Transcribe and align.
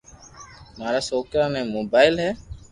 مارا 0.77 1.01
سوڪرا 1.09 1.45
ني 1.53 1.61
موبائل 1.75 2.13
ھي 2.23 2.31